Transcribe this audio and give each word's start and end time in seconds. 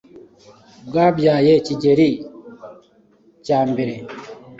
Bwabyaye 0.87 1.51
Kigeli 1.65 2.09
cya 3.45 3.59
mbere. 3.71 3.93